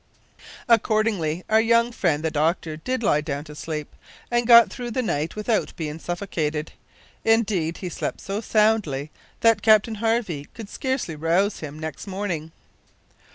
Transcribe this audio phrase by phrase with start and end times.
[0.67, 3.95] Accordingly, our young friend the doctor did lie down to sleep,
[4.31, 6.71] and got through the night without being suffocated.
[7.23, 9.11] Indeed, he slept so soundly
[9.41, 12.51] that Captain Harvey could scarcely rouse him next morning.